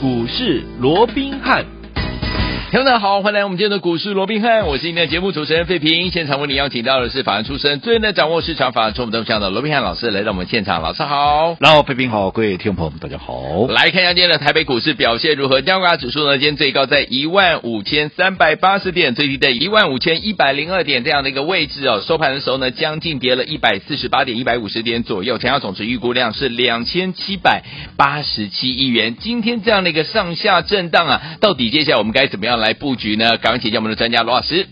[0.00, 1.77] 股市罗宾汉。
[2.70, 6.10] 听众们好，欢迎来我们今天的股市罗宾汉，我是今天的节目主持人费平。
[6.10, 11.56] 现场为你邀请到的是法案出身、最能掌握市场法案冲动向的罗宾汉老师来到我们现场，老师好。
[11.60, 13.66] 然后费平好，各位听众朋友们大家好。
[13.68, 15.62] 来看一下今天的台北股市表现如何？
[15.62, 22.02] 加权指数呢，今天最高在一万五千三百八十点，最低在一万五千一百零二点这样的一个位置哦。
[22.06, 25.38] 收盘的时候呢，将近跌了一百四十八点，一百五十点左右。
[25.38, 27.62] 成交总值预估量是两千七百
[27.96, 29.16] 八十七亿元。
[29.18, 33.36] 今天这样的一个上下震荡啊，到底接下来我们该怎么样来布局呢？
[33.38, 34.66] 赶快请教我们的专家罗老师。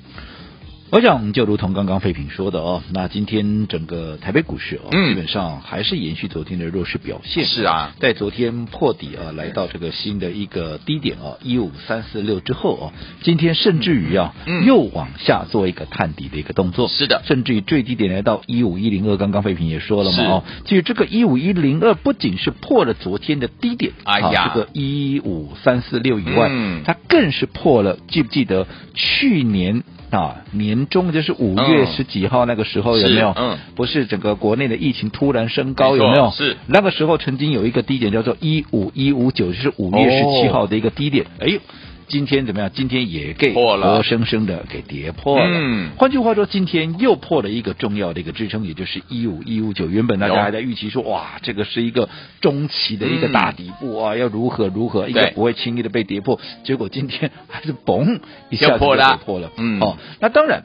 [0.89, 7.45] 我想就如同刚刚费平说的哦，那今天整个台北股市哦，嗯、基本上还是延续昨天的弱势表现。
[7.45, 16.87] 是啊，在昨天破底啊，来到这个新的一个低点啊，一五三四六之后哦，今天甚至于啊，嗯、又往下做一个探底的一个动作。
[16.87, 27.99] 是的，甚至于最低点来到一五一零二，刚刚费平也说了嘛哦，其实这个一五一零二不仅是破了昨天的低点，哎呀，啊、这个一五三四六以外，嗯，它更是破了。
[28.07, 29.83] 记不记得去年？
[30.11, 33.33] 啊，年终就是五月十几号那个时候有没有？
[33.37, 36.31] 嗯，不是整个国内的疫情突然升高有没有？
[36.31, 41.27] 是那个时候曾经有一个低点叫做一五一五九，就是五月十七号的一个低点。
[41.41, 41.61] 哎呦。
[42.09, 42.71] 今天怎么样？
[42.75, 45.45] 今天也给活生生的给跌破了。
[45.49, 49.89] 嗯，换句话说，今天又破了一个重要的一个支撑，也就是一五一五九。
[49.89, 52.09] 原本大家还在预期说，哇，这个是一个
[52.41, 56.41] 中期的一个大底部啊，要如何如何，应该不会轻易的被跌破。
[56.65, 58.21] 结果今天还是嘣
[58.51, 59.51] 一下子就跌破了。
[59.57, 60.63] 嗯，哦，那当然，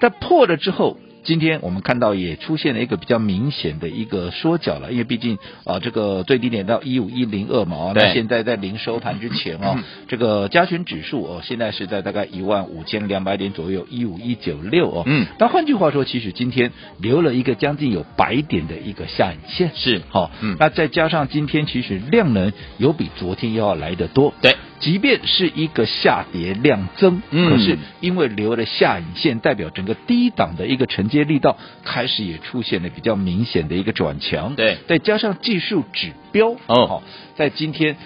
[0.00, 0.98] 在破了之后。
[1.22, 15.02] 今天我们看到也出现了一个比较明显的一个缩脚了，因为毕竟啊，这个最低点到一五一零二嘛，那现在在临收盘之前啊，嗯、这个加权指数哦，现在是在大概一万五千两百点左右，一五一九六哦。
[15.06, 15.26] 嗯。
[15.38, 20.30] 但换句话说，其实今天留了一个将近有百点的一个下影线，是好。
[20.40, 20.56] 嗯。
[20.58, 24.56] 那再加上今天其实量能有比昨天要来得多，对。
[24.80, 37.02] 即便是一个下跌量增，嗯，可是因为留了下影线，代表整个低档的一个承接力道开始也出现了比较明显的一个转强，对，再加上技术指标，哦，好，
[37.36, 37.96] 在今天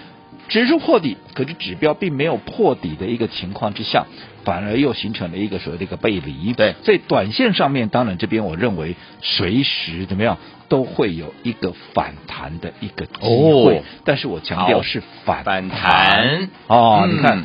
[0.49, 4.05] 指数破底，可是指标并没有破底的一个情况之下。
[4.43, 10.37] 反而又形成了一个所谓的一个背离，对，在短线上面，当然这边我认为随时怎么样
[10.67, 17.43] 都会有一个反弹的一个机会，哦、但是我强调是反弹，反弹哦，嗯、你看。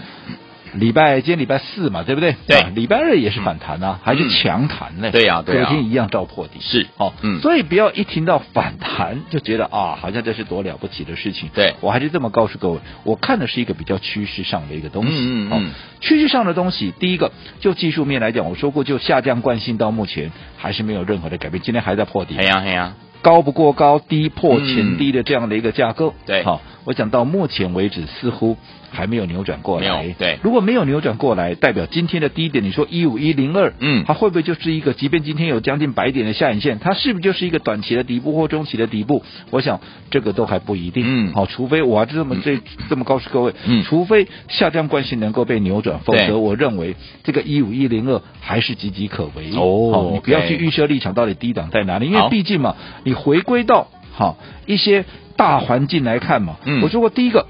[0.73, 2.37] 礼拜今天礼拜四嘛，对不对？
[2.47, 5.11] 对，礼拜二也是反弹啊，还是强弹呢？
[5.11, 6.61] 对呀，对呀，昨天一样照破底。
[6.61, 11.51] 是哦，嗯，所以不要一听到反弹就觉得啊，好像这是多了不起的事情。
[11.53, 15.11] 对，我还是这么告诉各位，我看的是一个比较趋势上的一个东西。
[15.13, 15.71] 嗯嗯，
[16.01, 22.37] 趋势上的东西，第一个就技术面来讲，我说过，就下降惯性到目前还是没有任何的改变，今天还在破底。
[22.39, 26.15] 哎呀哎呀，高不过高，低破前低的这样的一个架构。
[26.27, 28.57] 对，好，我讲到目前为止似乎。
[28.91, 39.25] 还没有扭转过来，对，如果没有扭转过来，代表今天的低点，你说一五一零二，嗯，它会不会就是一个，即便今天有将近百点的下影线，它是不是就是一个短期的底部或中期的底部？
[39.51, 39.81] 我想
[40.11, 49.51] 这个都还不一定，嗯，好，除非我还是这么这、嗯、这么告诉各位，嗯，除非下降关系能够被扭转，否则我认为这个一五一零二还是岌岌可危。
[49.55, 52.75] 哦，好，你不要去预设立场到底低档在哪里，因为毕竟嘛，
[53.05, 54.37] 你回归到好
[54.67, 55.05] 一些
[55.37, 57.47] 大环境来看嘛，嗯，我说过第一个。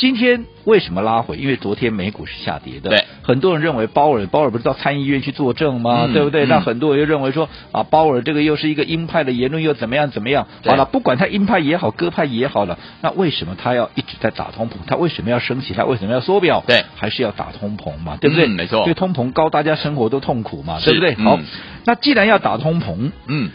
[0.00, 1.36] 今天为什么拉回？
[1.36, 2.88] 因为昨天美股是下跌的。
[2.88, 6.06] 对，很多人认为鲍尔，鲍尔不是到参议院去作证吗？
[6.06, 6.46] 嗯、对不对？
[6.46, 10.48] 嗯、那很多人又认为说啊，鲍尔这个又是一个鹰派的言论，又怎么样怎么样？
[10.62, 14.72] 对好了，不管他鹰派也好，鸽派也好了，那为什么他要一直在打通膨？
[14.86, 15.74] 他为什么要升息？
[15.74, 16.64] 他为什么要缩表？
[16.66, 18.16] 对，还是要打通膨嘛？
[18.18, 18.46] 对不对？
[18.46, 18.80] 嗯、没错。
[18.80, 21.14] 因为通膨高，大家生活都痛苦嘛，对不对？
[21.18, 21.38] 嗯、好，
[21.84, 23.50] 那既然要打通膨，嗯。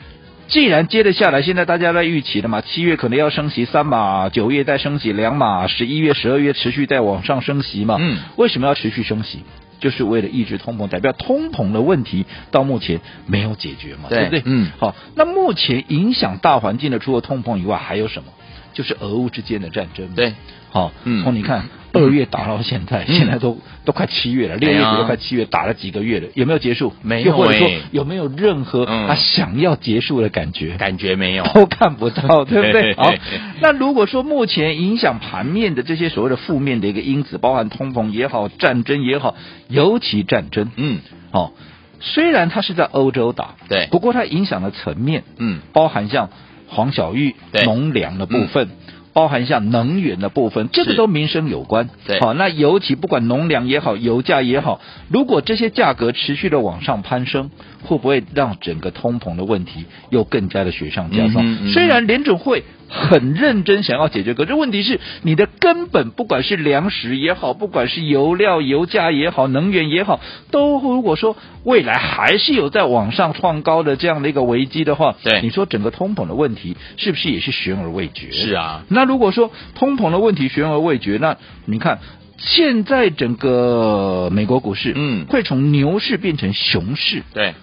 [0.47, 7.97] 既然接得下来，现在大家在预期的嘛，七月可能要升息三码，九月再升息两码，十一月、十二月持续再往上升息嘛。
[7.99, 9.39] 嗯，为什么要持续升息？
[9.79, 14.41] 就是为了抑制通膨，代表通膨的问题到目前没有解决嘛，对，对不对？
[14.45, 18.29] 嗯，好，那目前影响大环境的，除了通膨以外，还有什么？
[18.73, 20.15] 就是俄乌之间的战争。
[20.15, 20.33] 对，
[20.69, 21.65] 好，嗯，从你看。
[21.95, 26.93] 二月打到现在，现在都都快七月了，六月底都快七月，打了几个月了，有没有结束？
[27.01, 27.35] 没有。
[27.35, 30.75] 或者说有没有任何他想要结束的感觉？
[30.77, 32.93] 感觉没有， 都看不到， 对不对？
[32.99, 33.13] 好，
[33.61, 39.35] 那如果说目前影响盘面的这些所谓的负面的一个因子，包含通膨也好，战争也好，
[39.67, 40.99] 尤其战争，嗯，
[41.31, 41.53] 好，
[41.99, 46.29] 虽然它是在欧洲打，对，不过它影响的层面，嗯，包含像
[46.67, 48.69] 黄小玉农粮的部分。
[49.15, 51.89] 包含像能源的部分，这个都民生有关。
[52.05, 57.49] 对，好，那尤其不管农粮也好，油价也好，如果这些价格持续的往上攀升，
[57.81, 61.45] 会不会让整个通膨的问题又更加的雪上加霜？
[61.45, 70.19] 嗯嗯、虽然联准会很认真想要解决，可是问题是你的根本不管是粮食也好，不管是油料、油价也好，能源也好，
[70.51, 78.31] 都如果说未来还是有在往上创高的这样的一个危机的话，对，你说整个通膨的问题是不是也是悬而未决？
[78.31, 81.99] 是啊，那如果说通膨的问题悬而未决，那你看
[82.37, 87.55] 现在整个美国股市，嗯，会从牛市变成熊市，对。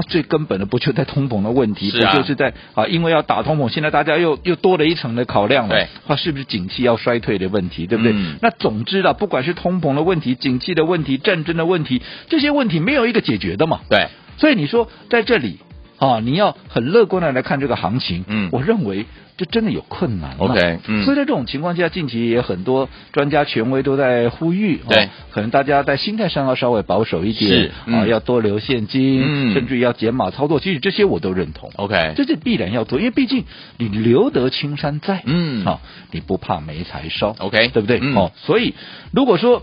[0.00, 2.86] 啊，最根本的不就在通膨的问题，不就是在啊？
[2.86, 8.12] 因为要打通膨，现在大家又又多了一层的考量了，它是不是景气要衰退的问题，对不对？
[8.12, 13.80] 嗯、那总之啊，不管是通膨的问题、景气的问题、战争的问题，这些问题没有一个解决的嘛。
[13.88, 14.08] 对，
[14.38, 15.58] 所以你说在这里
[16.00, 19.06] 啊，你要很乐观的来看这个行情，嗯，我认为。
[19.36, 33.46] 这真的有困难，OK，嗯，所以在这种情况下，近期也很多专家权威都在呼吁，对、哦，可能大家在心态上要稍微保守一点，是，嗯、啊，要多留现金，嗯，甚至于要减码操作，其实这些我都认同，OK，这是必然要做，因为毕竟
[33.78, 35.80] 你留得青山在，嗯，啊，
[36.10, 37.98] 你不怕没柴烧，OK，对不对？
[38.02, 38.74] 嗯、哦，所以
[39.10, 39.62] 如果说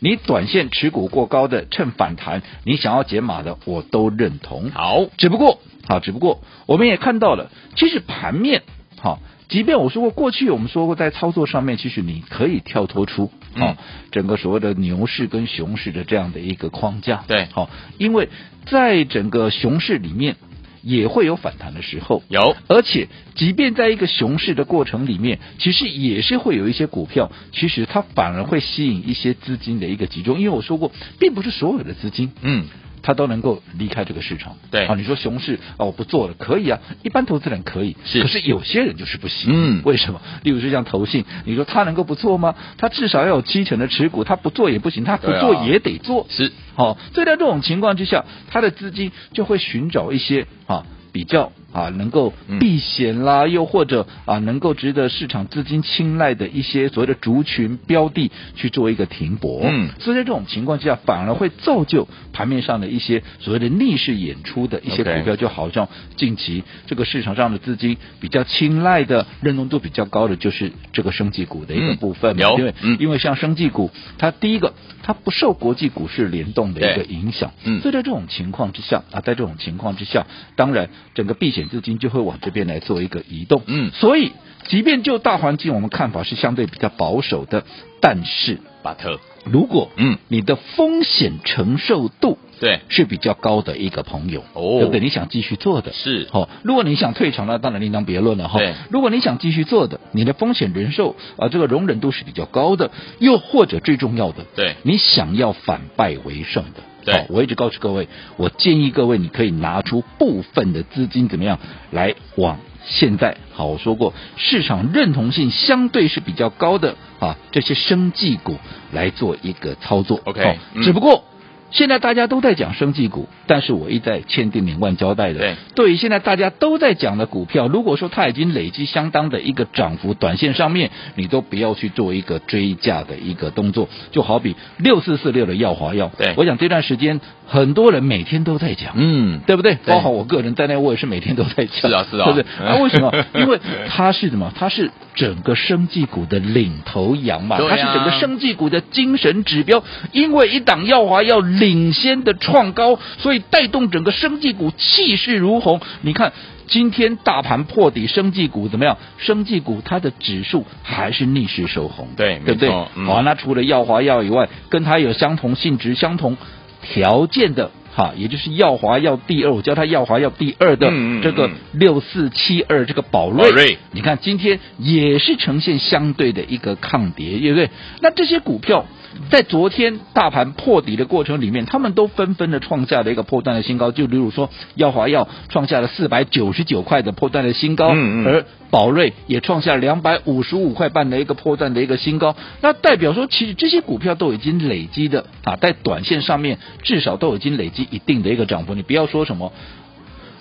[0.00, 8.62] 你短线持股过高的，趁反弹你想要解码的，我都认同，好，只不过，好，只不过我们也看到了，其实盘面，
[9.00, 9.18] 好。
[9.48, 13.76] 即便我说过，过去我们说过，在操作上面，其实你可以跳脱出啊、哦，
[14.12, 17.24] 整个所谓的牛市跟熊市的这样的一个框架。
[17.26, 18.28] 对，好、哦，因为
[18.66, 20.36] 在整个熊市里面
[20.82, 30.38] 也会有反弹的时候，有，而且即便在一个熊市的过程里面，其实也是会有一些股票，其实它反而会吸引一些资金的一个集中。
[30.38, 32.64] 因为我说过，并不是所有的资金，嗯。
[33.02, 34.86] 他都能够离开这个市场，对。
[34.86, 40.20] 啊，你说熊市哦，我不做了，可以啊，一般投资人可以，是，可是有些人就是不行，嗯，为什么？
[40.42, 42.54] 例如说像投信，你说他能够不做吗？
[42.76, 50.84] 他至少要有七成的持股，他不做也不行，他不做也得做，是，好，所以在这种情况之下，他的资金就会寻找一些啊。
[51.12, 59.60] 比较啊，能够避险啦，又或者啊，能够值得市场资金青睐的一些所谓的族群标的去做一个停泊。
[59.64, 72.38] 嗯，所以在这种情况之下，反而会造就盘面上的一些所谓的逆势演出的一些股票，就好像近期这个市场上的资金比较青睐的、认同度比较高的，就是这个生技股的一个部分。
[72.38, 74.72] 有，因为因为像生技股，它第一个
[75.02, 77.52] 它不受国际股市联动的一个影响。
[77.64, 80.26] 嗯，所以在这种情况之下啊，在这种情况之下，
[80.56, 80.88] 当然。
[81.14, 84.32] 整个避险资金就会往这边来做一个移动，嗯，所以
[84.66, 87.64] 即便就大环境，我们看法是相对比较保守的，
[88.00, 90.18] 但是巴特，如果嗯。
[90.28, 92.80] 你的风险承受度对。
[92.88, 95.00] 是比较高的一个朋友哦，对不对？
[95.00, 95.92] 你想继续做的。
[95.92, 96.28] 是。
[96.32, 98.60] 哦，如果你想退场，那当然另当别论了哈。
[98.90, 106.82] 如果你想继续做的，你的风险忍受啊，这个容忍度是比较高的，又或者最重要的，对，你想要反败为胜的。
[107.12, 111.58] 好，我一直告诉各位，我建议各位，你可以拿出部分的资金，怎么样
[111.90, 113.36] 来往现在？
[113.52, 118.56] 好，我说过，市场认同性相对是比较高的啊，这些生技股
[118.92, 120.20] 来做一个操作。
[120.24, 121.24] OK，只不过。
[121.70, 139.76] 现在大家都在讲生技股，但是我一再千叮咛万交代的，对，对于现在大家都在讲的股票，如果说它已经累积相当的一个涨幅，短线上面你都不要去做一个追价的一个动作，就好比六四四六的耀华药，对，我想这段时间很多人每天都在讲，嗯，对不对？
[139.84, 142.46] 包括我个人在内，我也是每天都在讲，是啊，是啊， 对不对？
[142.60, 143.12] 那、啊、为什么？
[143.34, 144.52] 因为它是什么？
[144.58, 151.42] 它是整个生技股的领头羊嘛，它是整个生技股的精神指标，因为一档耀华药。
[151.58, 155.80] 领先的创高，所以带动整个生技股气势如虹。
[156.02, 156.32] 你看
[156.66, 158.98] 今天大盘破底，生技股怎么样？
[159.18, 162.68] 生技股它的指数还是逆势收红，对，对不对？
[162.94, 166.36] 嗯、好，那除了药华药以外，跟它有相同性质、相同
[166.82, 177.70] 条件的哈，也就是耀华药第二，我叫它耀华药第二的这个六四七二这个宝瑞，宝瑞，你看今天也是呈现相对的一个抗跌，对不对？
[178.02, 178.84] 那这些股票。
[179.30, 183.90] 在昨天大盘破底的过程里面，他们都纷纷的创下了一个破断的新高。
[183.90, 192.36] 就例如说，耀华药创下了四百九十九块的破断的新高，嗯嗯，而宝瑞也创下两百五十五块半的一个破断的一个新高。
[192.60, 198.74] 那代表说，其实这些股票都已经累积的啊，在短线上面至少都已经累积一定的一个涨幅。
[198.74, 199.52] 你不要说什么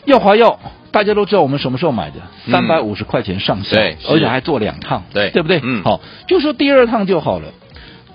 [0.05, 0.59] 耀华药，
[0.91, 2.17] 大家都知道我们什么时候买的，
[2.51, 5.59] 三百五十块钱上下，对，而且还做两趟，对，对不对？
[5.63, 7.47] 嗯，好，就说第二趟就好了。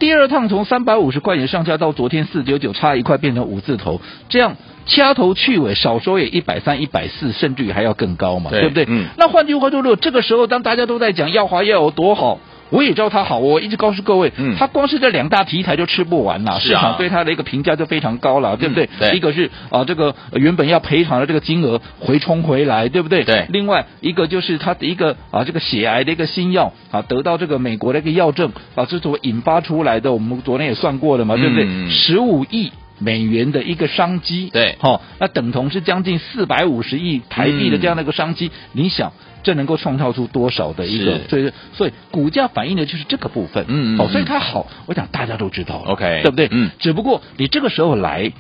[0.03, 8.85] 第二趟从三百五十块钱上下到昨天四九九，差一块变成五字头，这样掐头去尾，少说也一百三、一百四，甚至于还要更高嘛，对，对不对？
[8.89, 9.07] 嗯。
[9.17, 12.41] 那换句话说，如果这个时候当大家都在讲耀华要有多好，
[12.73, 18.89] 我也知道它好，我一直告诉各位，嗯，它光是这两大题材就吃不完了，市场对它的一个评价就非常高了，对不对？
[18.99, 23.23] 对，一个是啊，这个原本要赔偿的这个金额回冲回来，对不对？
[23.25, 23.47] 对。
[23.51, 31.91] 另外一个就是它的一个啊，这个血癌的一个新药啊，得到这个美国的一个药证啊，这所引发出来的，我们昨天也算过了嘛，对不对？
[31.91, 32.73] 十五亿。
[32.99, 41.21] 美元的一个商机，对，好、哦，那等同是将近四百五十亿台币的这样的一个商机，嗯、你想这能够创造出多少的一个？
[41.29, 46.49] 所以，所以股价反映的就是这个部分，嗯，好、哦，所以它好，我想大家都知道，OK，对不对？
[46.51, 48.33] 嗯，只不过你这个时候来。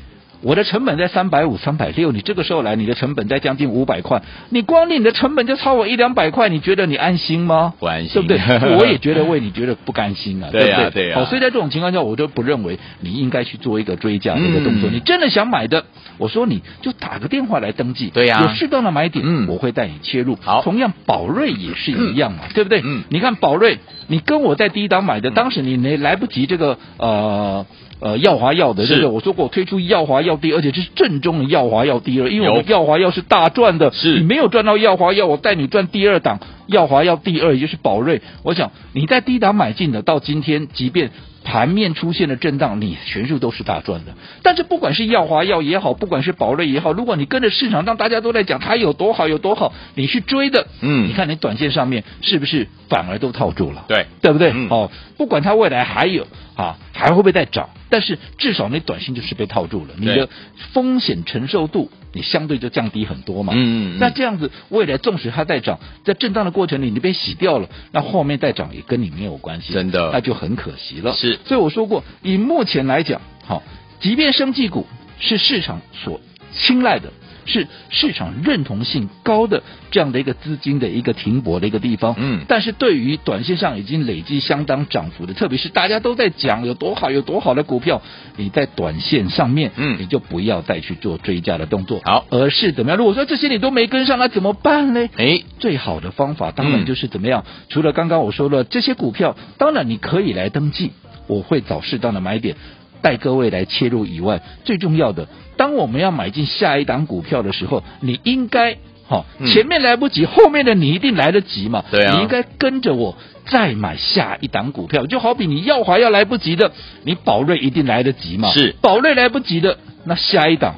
[0.42, 7.74] 我的成本在三百五、三百六，你这个时候来，你的成本在将近五百块，你光你的成本就超我一两百块，你觉得你安心吗？
[7.78, 8.74] 不安心，对不对？
[8.76, 11.14] 我也觉得为你觉得不甘心啊，对呀、啊，对不对？
[11.14, 14.90] 好，所以在这种情况下，我就不认为你应该去做一个追加的一个动作。
[14.90, 15.84] 嗯、你真的想买的，
[16.18, 20.36] 我说你就打个电话来登记，对呀、啊，有适当的买点，嗯，我会带你切入。
[20.40, 22.80] 好，同样宝瑞也是一样嘛，嗯、对不对？
[22.84, 27.64] 嗯，你看宝瑞，你跟我在低档买的，嗯、当时你没来不及这个呃。
[28.02, 29.08] 呃，耀华药的，对不对？
[29.08, 38.20] 我说过，我推出耀华药第二，而且是正宗的耀华药第二，因为我们耀华药是大赚的，是你没有赚到耀华药，我带你赚第二档耀华药第二，也就是宝瑞。
[38.42, 41.12] 我想你在低档买进的，到今天即便
[41.44, 44.14] 盘面出现了震荡，你全数都是大赚的。
[44.42, 53.84] 但是不管是耀华药也好，不管是宝瑞也好，如果你跟着市场上大家都在讲它有多好有多好，你去追的，嗯，你看你短线上面是不是反而都套住了？
[53.86, 54.50] 对，对不对？
[54.52, 57.70] 嗯、哦，不管它未来还有啊，还会不会再涨？
[57.88, 60.28] 但是至少你短线就是被套住了，你的
[60.72, 63.52] 风险承受度你相对就降低很多嘛。
[63.54, 71.12] 嗯，嗯，那这样子未来纵使它再涨，在震荡的过程里你被洗掉了，那后面再涨也跟你没有关系，真的，那就很可惜了。
[71.14, 73.62] 是，所以我说过，以目前来讲，好，
[74.00, 74.86] 即便生技股
[75.20, 76.20] 是市场所
[76.54, 77.12] 青睐的。
[77.44, 88.02] 是市场认同性高的这样的一个资金的一个停泊的一个地方，嗯，但是对于短线上已经累积相当涨幅的，特别是大家都在讲有多好有多好的股票，
[88.36, 92.98] 你在短线上面，嗯，你就不要再去做追加的动作，好，而是怎么样？
[92.98, 95.08] 如果说这些你都没跟上，那怎么办呢？
[95.16, 97.44] 哎，最好的方法当然就是怎么样？
[97.46, 100.92] 嗯、除了刚刚我说了这些股票，当然你可以来登记，
[101.26, 102.56] 我会找适当的买点。
[103.02, 111.84] 带各位来切入以外，最重要的，当我们要买进下一档股票的时候，你应该，好、哦，前面来不及，后面的你一定来得及嘛？
[111.90, 113.16] 对啊，你应该跟着我
[113.46, 116.72] 再买下一档股票，就好比你耀华要来不及的，
[117.04, 118.52] 你宝瑞一定来得及嘛？
[118.52, 120.76] 是，宝瑞来不及的，那下一档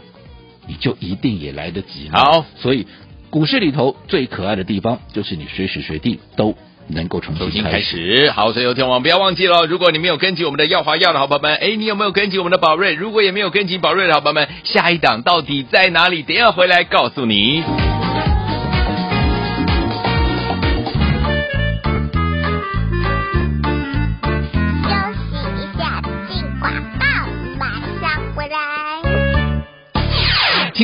[0.67, 2.09] 你就一定也来得及。
[2.11, 2.87] 好，所以
[3.29, 6.57] 股市里头最可爱的地方，就是你随时随地都。
[6.89, 12.95] 能够重新开始，开始，好，所以有天王不要忘记了，如果你没有跟紧我们的耀华耀的好朋友们，哎，你有没有跟紧我们的宝瑞？
[12.95, 16.23] 如果也没有跟紧宝瑞的好朋友们，下一档到底在哪里？
[16.23, 17.63] 等一下回来告诉你。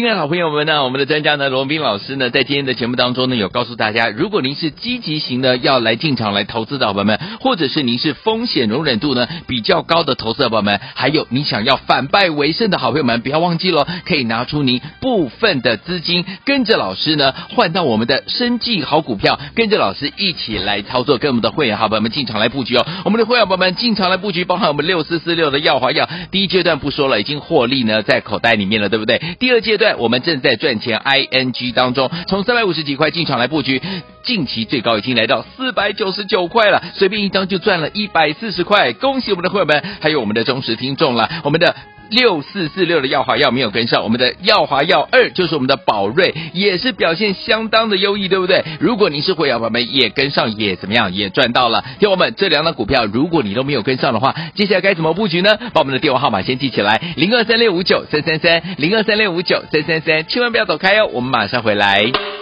[0.01, 22.87] 亲爱的好朋友们呢，我们的专家呢，罗斌老师呢，在今天的节目当中呢，有告诉大家，如果您是积极型的要来进场来投资的好朋友们，或者是您是风险容忍度呢比较高的投资的朋友们，还有你想要反败为胜的好朋友们，不要忘记了，可以拿出您部分的资金，跟着老师呢换到我们的生计好股票，跟着老师一起来操作，跟我们的会员好朋友们进场来布局哦。
[23.05, 29.21] 我们的会员朋友们进场来布局，包含我们六四四六的耀华药，第一阶段不说了，已经获利呢在口袋里面了，对不对？
[29.39, 33.81] 第二阶段我们正在赚钱，ING 当中，从三百五十几块进场来布局，
[34.23, 41.75] 近期最高已经来到四百九十九块了，随便一张就赚了一百四十块，恭喜我们的会员们，还有我们的忠实听众了，我们的。
[42.11, 48.65] 六四四六的耀华药没有跟上，我们的耀华药二就是我们的宝瑞，也是表现相当的优异，对不对？
[48.81, 51.85] 如果您是会员朋友们，也跟上，也怎么样，也赚到了。
[51.99, 55.57] 听我们这两档股票，如果你都没有跟上的话，接下来该怎么布局呢？
[55.73, 62.40] 把我们的电话号码先记起来，零二三六五九三三三，零二三六五九三三三，千万不要走开哦，我们马上回来。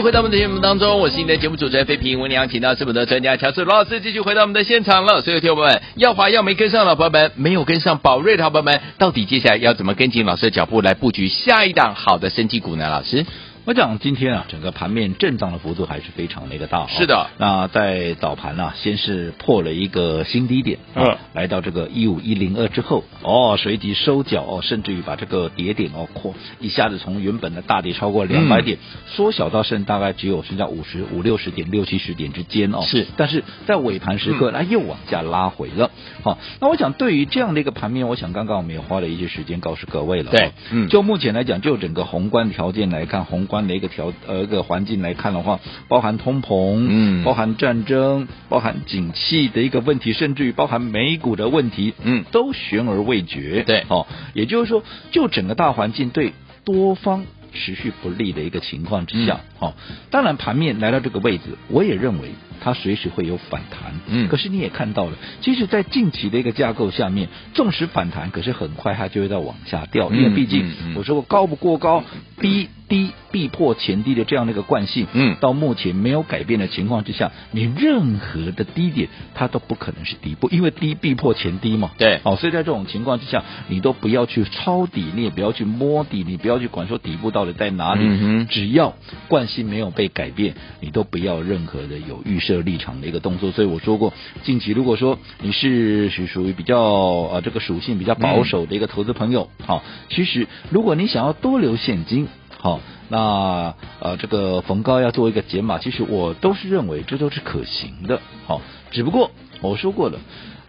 [0.00, 5.20] 回到我们的节目当中，我是你的节目主持人飞平，为您邀请到是我们的专家乔治罗老师，继续回到我们的现场了。
[5.22, 12.88] 所有听友们，耀华要没跟上老朋友们，没有跟上宝瑞的好朋友们，到底接下来要怎么跟紧老师的脚步来布局下一档好的升级股呢？
[12.88, 13.24] 老师？
[13.64, 16.88] 我讲今天啊，整个盘面震荡的幅度还是非常的一个大。
[16.88, 32.80] 是的，那在早盘呢、啊，先是破了一个新低点，嗯、啊，来到这个一五一零二之后，哦，随即收脚哦，甚至于把这个跌点哦扩一下子从原本的大跌超过两百点，嗯、缩小到剩大概只有剩下五十五六十点六七十点之间哦。
[32.84, 35.92] 是，但是在尾盘时刻，它、嗯、又往下拉回了。
[36.24, 40.32] 好，那我想对于这样的一个盘面，我想刚刚我们也花了一些时间告诉各位了。
[40.32, 44.10] 对，嗯，就目前来讲，就整个宏观条件来看，宏观的一个条。
[44.26, 53.64] 呃，一个环境来看的话，包含通膨，嗯，包含战争，包含景气的一个问题，甚至于包含美股的问题，嗯，都悬而未决。
[53.66, 56.32] 对，哦，也就是说，就整个大环境对
[56.64, 59.74] 多方持续不利的一个情况之下，嗯、哦，
[60.10, 62.30] 当然盘面来到这个位置，我也认为
[62.62, 64.00] 它随时会有反弹。
[64.06, 72.04] 嗯，可是你也看到了，其实，在近期的一个架构下面，纵使反弹，可是很快它就会再往下掉，嗯、因为毕竟、我说过高不过高，
[72.40, 73.10] 低低。
[73.32, 81.92] 必破前低的这样的一个惯性，嗯，到目前没有改变的情况之下，你任何的低点它都不可能是底部，因为低必破前低嘛。
[81.96, 88.94] 对，哦，所以在这种情况之下，你都不要去抄底，你也不要去摸底，你不要去管说底部到底在哪里，嗯，只要
[89.28, 93.50] 惯性没有被改变，你都不要任何的有预设立场的一个动作。
[93.50, 102.28] 所以我说过，近期如果说你是属属于比较呃这个属性比较保守的一个投资朋友，好，其实如果你想要多留现金，
[102.58, 102.80] 好。
[103.08, 108.22] 那呃，这个逢高要做一个解码，其实我都是认为这都是可行的。
[108.46, 109.30] 好，只不过
[109.60, 110.18] 我说过了，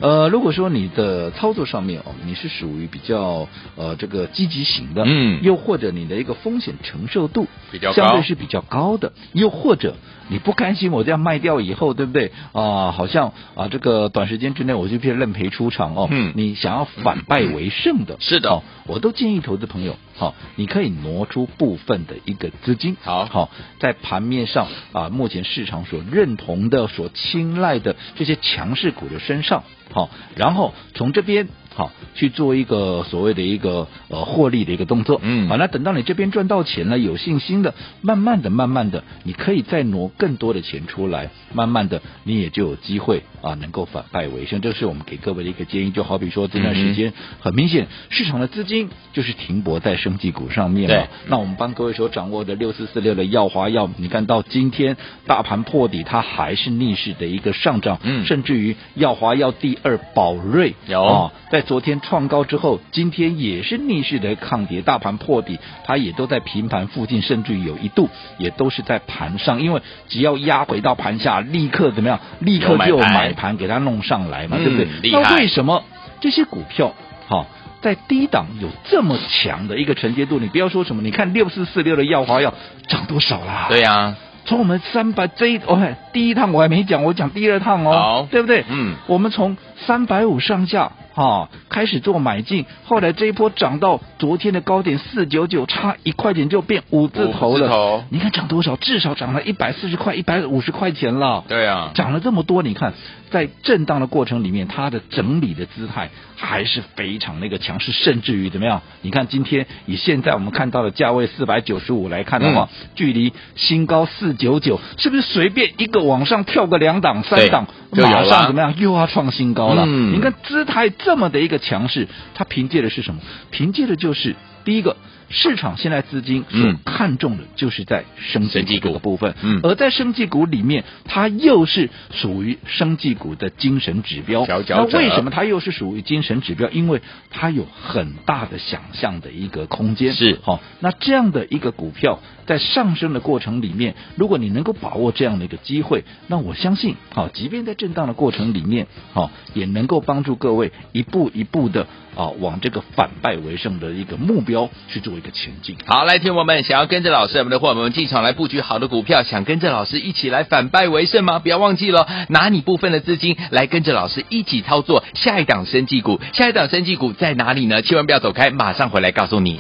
[0.04, 9.96] 呃，如果说你的操作上面哦，你是属于比较呃这个积极型的，嗯，又或者你的一个风险承受度比较相对是比较高的，又或者。
[10.30, 12.92] 你不甘心我这样卖掉以后，对不对啊？
[12.92, 16.08] 好像啊，这个短时间之内我就变认赔出场哦。
[16.10, 16.32] 嗯。
[16.34, 31.48] 你想要反败为胜的，是的、哦，我都建议投资朋友，好、哦，你可以挪出部分的一个资金，好，好、哦，在盘面上啊，目前市场所认同的、所青睐的这些强势股的身上，好、然后从这边。
[31.76, 44.62] 好，去做一个所谓的一个呃获利的一个动作，嗯，好，那等到你这边赚到钱了，有信心的，慢慢的、慢慢的，你可以再挪更多的钱出来，慢慢的，你也就有机会啊，能够反败为胜。
[44.62, 45.92] 这是我们给各位的一个建议。
[45.92, 51.08] 就好比说这段时间，很明显市场的资金就是停泊在生技股上面了。
[51.28, 72.20] 那我们帮各位所掌握的六四四六的耀华药，你看到今天大盘破底，它还是逆势的一个上涨，嗯，甚至于耀华药第二宝瑞有啊，在昨天创高之后，今天也是逆势的抗跌，大盘破底，它也都在平盘附近，甚至于有一度也都是在盘上，因为只要压回到盘下，立刻怎么样？
[72.40, 74.88] 立刻就买盘给它弄上来嘛，对不对？
[75.12, 75.84] 那为什么
[76.20, 76.94] 这些股票
[77.28, 77.46] 好、哦、
[77.82, 80.40] 在低档有这么强的一个承接度？
[80.40, 82.54] 你不要说什么，你看六四四六的耀华药
[82.88, 83.68] 涨多少啦？
[83.70, 88.66] 对呀、啊，从我们三百这一哦，第一趟我还没讲，我讲第二趟哦，好对不对？
[88.70, 90.92] 嗯，我们从三百五上下。
[91.14, 97.68] 哈、哦，开始做买进，后来这一波涨到昨天的高点四九九，差一块钱就变五字头了。
[97.70, 98.76] 头你看涨多少？
[98.78, 101.44] 至少涨了一百四十块、一百五十块钱了。
[101.48, 102.94] 对啊，涨了这么多，你看
[103.30, 108.82] 在震荡的过程里面，它的整理的姿态还是非常那个强势，甚至于怎么样？
[109.04, 119.84] 你看今天以现在我们看到的价位四百九十五来看的话，嗯、距离新高四九九，是不是随便一个往上跳个两档、三档，马上怎么样又要创新高了？
[119.86, 120.90] 嗯、你看姿态。
[121.04, 123.22] 这么的一个强势，它凭借的是什么？
[123.52, 124.98] 凭借的就是第一个。
[125.34, 134.46] 市场现在资金所看重的就是在生技股的部分，嗯，而在生技股里面，它又是属于生技股的精神指标。
[134.48, 136.70] 那为什么它又是属于精神指标？
[136.70, 140.14] 因为它有很大的想象的一个空间。
[140.14, 155.76] 是，好，那这样的一个股票在上升的过程里面，如果你能够把握这样的一个机会，那我相信，好，即便在震荡的过程里面，好，也能够帮助各位一步一步的啊，往这个反败为胜的一个目标去做一个前进。
[155.88, 161.40] 好，来，听我们想要跟着老师，我们的伙伴们进场来布局好的股票，想跟着老师一起来反败为胜吗？
[161.40, 166.20] 不要忘记了，拿你部分的资金来跟着老师一起操作下一档生技股。
[166.34, 167.82] 下一档生技股在哪里呢？
[167.82, 169.60] 千万不要走开，马上回来告诉你。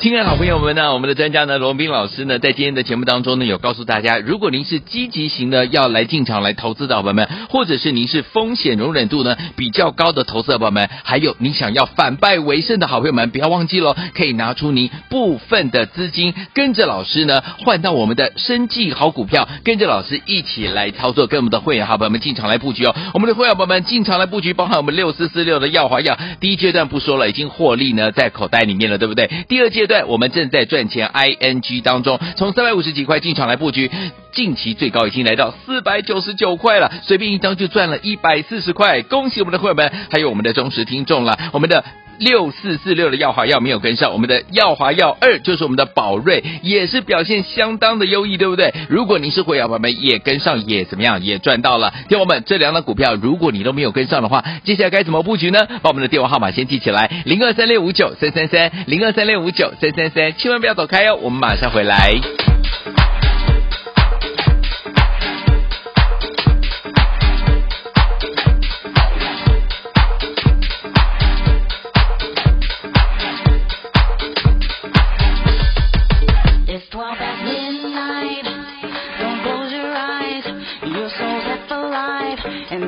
[0.00, 22.96] 亲爱的好朋友们呢，我们的专家呢，罗文彬老师呢，在今天的节目当中呢，有告诉大家，如果您是积极型的要来进场来投资的好朋友们，或者是您是风险容忍度呢比较高的投资的朋友们，还有你想要反败为胜的好朋友们，不要忘记喽，可以拿出您部分的资金，跟着老师呢换到我们的生计好股票，跟着老师一起来操作，跟我们的会员好朋友们进场来布局哦。
[23.12, 29.30] 我们的会员朋友们进场来布局，包含我们六四四六的药华药，第一阶段不说了，已经获利呢在口袋里面了，对不对？
[29.46, 33.90] 第二阶段我们正在赚钱，ING 当中，从三百五十几块进场来布局，
[34.32, 41.84] 近期最高已经来到四百九十九块了，随便一张就赚了一百四十块，恭喜我们的会员们，还有我们的忠实听众了，我们的。
[42.20, 48.74] 六四四六的药华药没有跟上，我们的药华药二就是我们的宝瑞，也是表现相当的优异，对不对？
[48.90, 51.94] 如果您是会员朋友们也跟上，也怎么样，也赚到了。
[52.10, 55.66] 听我们这两档股票，如果你都没有跟上的话，接下来该怎么布局呢？
[55.80, 62.12] 把我们的电话号码先记起来，零二三六五九三三三，零二三六五九三三三，千万不要走开哦，我们马上回来。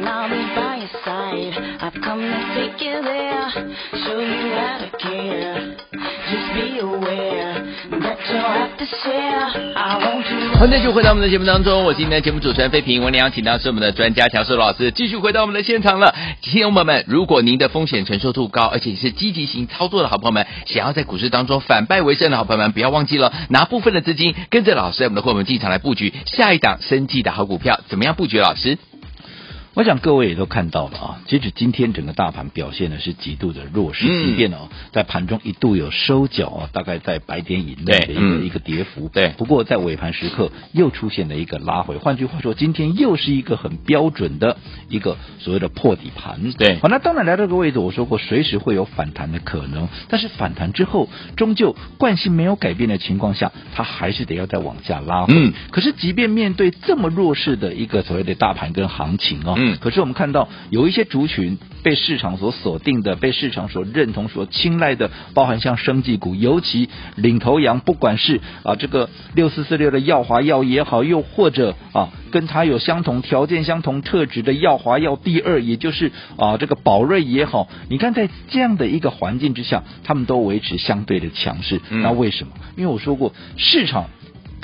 [0.00, 1.52] Now me by your side.
[1.80, 3.50] I've come to take you there.
[4.04, 5.76] Show you how to care.
[6.30, 7.60] Just be aware
[8.00, 9.46] that you have to share.
[9.76, 16.14] I want you 很就回到我们的节目当中我是天的节目主持人飞平我们邀请到是我们的专家乔治老师继续回到我们的现场了。
[16.42, 28.78] 朋友们如果您的风险承受度高而且是积极型操作的好朋友们想要在股市当中反败为胜的好朋友们不要忘记了拿部分的资金跟着老师我们的会员进场来布局下一档生计的好股票怎么样布局老师？
[29.74, 39.30] 我想各位也都看到了啊，截止今天整个大盘表现的是极度的弱势，即便哦在盘中一度有收脚啊，大概在百点以内的一个、嗯、一个跌幅，对。
[39.38, 44.58] 不过在尾盘时刻又出现了一个拉回，换句话说，今天又是一个很标准的
[44.90, 46.78] 一个所谓的破底盘，对。
[46.80, 55.32] 好，那当然来到这个位置，我说过随时会有反弹的可能，但是反弹之后终究惯性没有改变的情况下，它还是得要再往下拉回。
[55.34, 55.54] 嗯。
[55.70, 59.61] 可是即便面对这么弱势的一个所谓的大盘跟行情啊。
[59.62, 81.80] 嗯，可是我们看到有一些族群被市场所锁定的，被市场所认同、所青睐的，包含像生技股，尤其领头羊，不管是啊这个六四四六的耀华药也好，又或者啊跟它有相同条件、相同特质的耀华药第二，也就是啊这个宝瑞也好，你看在这样的一个环境之下，他们都维持相对的强势。
[81.90, 82.52] 嗯、那为什么？
[82.76, 84.06] 因为我说过，市场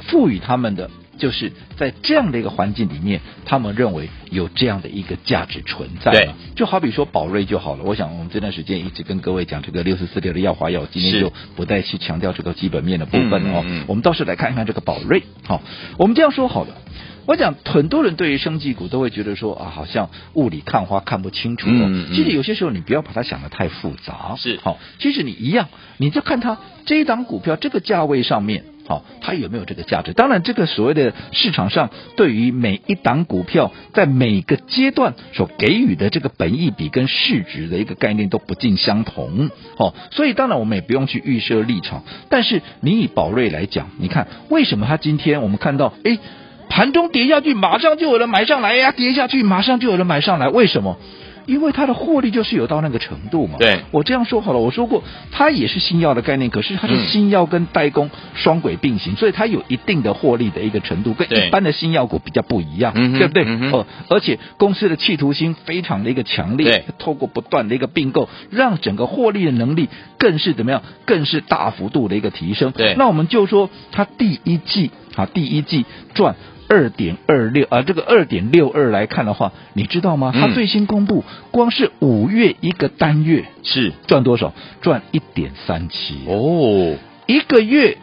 [0.08, 0.90] 赋予他们的。
[1.18, 6.12] 就是在这样的一个环境里面，他们认为有这样的一个价值存在。
[6.12, 7.83] 对，就好比说宝瑞就好了。
[7.85, 13.62] 我想我们这段时间一直跟各位讲这个六四四六的药华药，今天就不再去强调这个基本面的部分了哦。
[13.66, 15.24] 嗯嗯嗯，我们倒是来看一看这个宝瑞。
[15.44, 15.61] 好，
[15.98, 16.74] 我们这样说好了。
[17.26, 21.72] 我讲很多人对于生技股都会觉得说啊，好像雾里看花看不清楚哦。
[21.72, 24.35] 嗯嗯，其实有些时候你不要把它想得太复杂。
[24.38, 28.64] 是，好，其实你一样，你就看它这一档股票这个价位上面。
[28.88, 30.14] 好，它有没有这个价值？
[30.14, 39.51] 当然，这个所谓的市场上对于每一档股票在每个阶段所给予的这个本益比跟市值的一个概念都不尽相同。
[39.77, 42.03] 好，所以当然我们也不用去预设立场。
[42.31, 46.18] 但是你以宝瑞来讲，你看为什么它今天我们看到，哎，
[46.70, 50.96] 盘中跌下去，马上就有人买上来呀，跌下去马上就有人买上来，为什么？
[51.48, 53.56] 因为它的获利就是有到那个程度嘛。
[53.58, 63.44] 对，我这样说好了，我说过它也是新药的概念，可是它是新药跟代工双轨并行，嗯、所以它有一定的获利的一个程度，跟一般的新药股比较不一样，对，对不对？
[63.46, 70.82] 嗯、哦，而且公司的企图心非常的一个强烈，透过不断的一个并购，让整个获利的能力更是怎么样？
[71.06, 72.72] 更是大幅度的一个提升。
[72.72, 76.35] 对，那我们就说它第一季啊，第一季赚。
[76.70, 80.35] 二点二六啊，这个二点六二来看的话，你知道吗？
[80.35, 84.52] 它最新公布，光是五月一个单月是赚多少？
[84.83, 87.96] 赚一点三七哦，一个月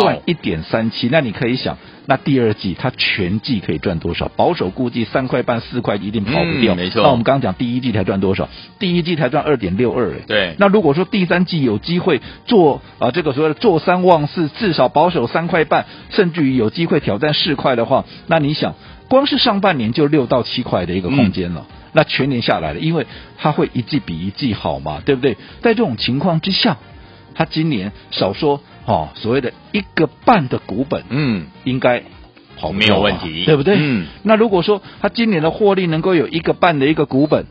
[0.00, 1.78] 赚一点三七，那你可以想。
[2.10, 4.28] 那第二季它全季可以赚多少？
[4.34, 6.74] 保守估计三块半四块一定跑不掉。
[6.74, 7.02] 嗯、没错。
[7.02, 8.48] 那我们刚刚讲第一季才赚多少？
[8.78, 10.18] 第一季才赚二点六二。
[10.26, 10.56] 对。
[10.58, 18.74] 那如果说第三季有机会做啊，这个所谓的做三望四，至少保守三块半，甚至于有机会挑战四块的话，那你想，
[19.08, 21.66] 光是上半年就六到七块的一个空间了。
[21.68, 25.34] 嗯、那全年下来了，因为它会一季比一季好嘛，对不对？
[25.60, 26.78] 在这种情况之下，
[27.34, 28.62] 它今年少说。
[28.88, 32.02] 哦，所谓的一个半的股本，嗯，应该
[32.56, 33.76] 好没有问题，对不对？
[33.78, 37.44] 嗯，那如果说他今年的获利能够有一个半的一个股本，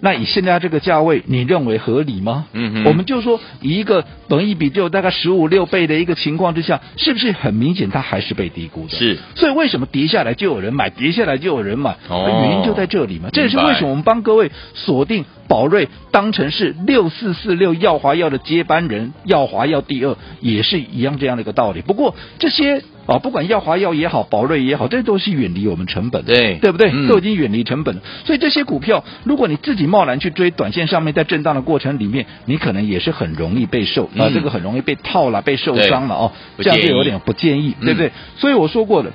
[0.00, 2.46] 那以现在这个价位，你认为合理吗？
[2.52, 8.96] 嗯嗯，我们就说以一个本一比就大概十五六倍的一个情况之下，是不是很明显它还是被低估的？
[8.96, 9.18] 是。
[9.34, 11.96] 所以为什么跌下来就有人买，跌下来就有人买？
[12.08, 13.28] 哦，原因就在这里嘛。
[13.32, 21.82] 这也是为什么我们帮各位锁定宝瑞当成是六四四六耀华药的接班人，耀华药第二也是一样这样的一个道理。
[21.82, 22.82] 不过这些。
[23.10, 26.90] 啊，不管耀华药也好，宝瑞也好，这都是远离我们成本的，对对不对？
[26.92, 28.02] 嗯、都已经远离成本了。
[28.24, 36.32] 所以这些股票，如果你自己贸然去追，短线上面在震荡的过程里面，你可能也是很容易被受、嗯、啊，这个很容易被套了，被受伤了哦。
[36.58, 38.08] 这样就有点不建议，对不对？
[38.08, 39.10] 嗯、所以我说过了。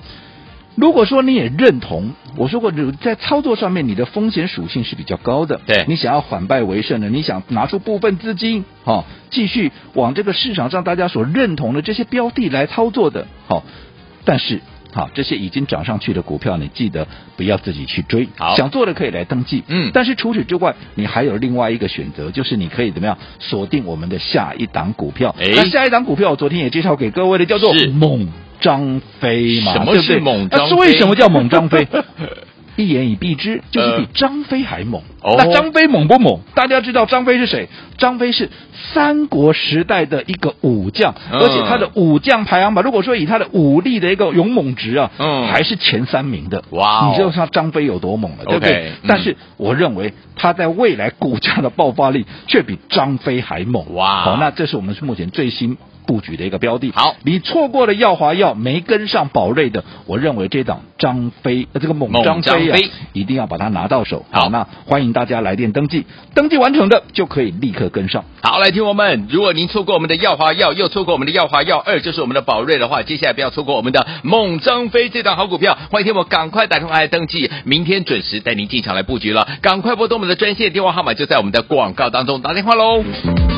[0.75, 13.63] 如果说你也认同我说过，在操作上面你的风险属性是比较高的，对，你想要反败为胜的，你想拿出部分资金，好、哦，继续往这个市场上大家所认同的这些标的来操作的，好、哦，
[14.25, 14.59] 但是
[14.91, 17.07] 好、哦，这些已经涨上去的股票，你记得
[17.37, 28.27] 不要自己去追，好，想做的可以来登记，嗯，但是除此之外，你还有另外一个选择，就是你可以怎么样锁定我们的下一档股票，哎，那下一档股票我昨天也介绍给各位的，叫做猛。
[28.61, 30.65] 张飞嘛，什么是猛张飞？
[30.65, 31.85] 那是为什么叫猛张飞？
[32.75, 35.01] 一言以蔽之，就是比张飞还猛。
[35.21, 36.39] 呃、那张飞猛不猛？
[36.53, 37.67] 大家知道张飞是谁？
[37.97, 38.49] 张飞是
[38.93, 46.63] 三国时代的一个武将，呃、而且他的武将排行榜，如果说以他的武力的一个勇猛值啊，嗯，还是前三名的。
[46.71, 48.89] 哇、哦，你知道他张飞有多猛了，对不对？
[48.89, 53.95] 嗯、但是我认为他在未来股价的爆发力却比张飞还猛。
[53.95, 55.77] 哇，好，那这是我们目前最新。
[56.05, 62.77] 布局的一个标的，好，你错过了耀华药，没跟上宝瑞的，我认为这档张飞，呃，这个猛张飞啊，
[63.13, 64.25] 一定要把它拿到手。
[64.31, 68.23] 好，那欢迎大家来电登记，登记完成的就可以立刻跟上。
[68.41, 75.77] 好，来听我们，如果您错过我们的耀华药，又错过我们的耀华药二，就是我们的宝瑞的话，接下来不要错过我们的猛张飞这档好股票。
[75.91, 79.47] 欢迎听我赶快打电话来登记，明天准时带您进场来布局了。
[79.61, 83.54] 赶快拨通我们的专线电话号码，就在我们的广告当中，打电话喽。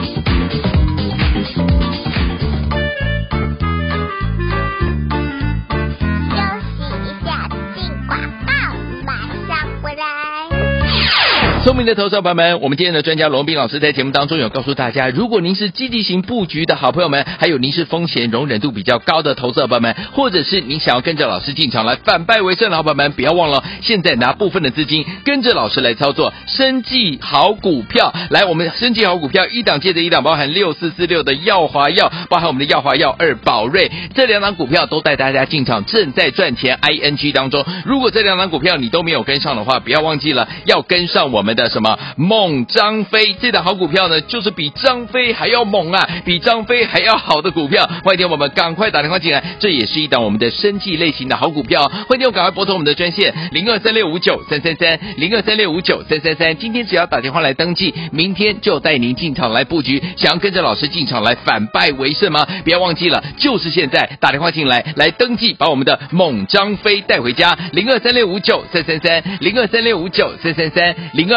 [11.68, 28.14] 聪明的投资者朋友们，我们今天的专家罗宾老师在节目当中有告诉大家，如果您是积极型布局的好朋友们，还有您是风险容忍度比较高的投资者朋友们，或者是您想要跟着老师进场来反败为胜的好朋友们，不要忘了，现在拿部分的资金跟着老师来操作生计好股票。
[28.30, 37.66] 来，我们生计好股票一档接着一档，包含六四四六的耀华药，包含我们的耀华药二宝瑞这两档股票都带大家进场，正在赚钱 ING 当中。
[37.84, 44.22] 如果这两档股票你都没有跟上的话，不要忘记了要跟上我们的什么猛张飞这档好股票呢？
[44.22, 47.90] 就是比张飞还要猛啊，比张飞还要好的股票。
[48.04, 51.92] 欢迎我们赶快打电话进来，这也是一档我们的生计类型的好股票。
[52.08, 56.56] 欢迎我赶快拨通我们的专线零二三六五九三三三零二三六五九三三三。
[56.58, 60.02] 今天只要打电话来登记，明天就带您进场来布局。
[60.16, 62.46] 想要跟着老师进场来反败为胜吗？
[62.64, 67.58] 不要忘记了，就是现在打电话进来来登记，把我们的猛张飞带回家。
[67.74, 71.37] 零二三六五九三三三零二三六五九三三三零二